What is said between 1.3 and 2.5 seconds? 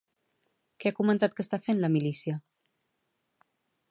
que està fent la milícia?